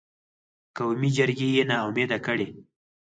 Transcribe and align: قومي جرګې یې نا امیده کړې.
قومي 0.77 1.09
جرګې 1.17 1.47
یې 1.55 1.63
نا 1.69 1.77
امیده 1.87 2.17
کړې. 2.25 2.47